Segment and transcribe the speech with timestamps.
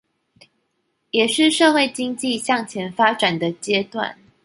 [1.11, 4.17] 也是社會經濟向前發展的階段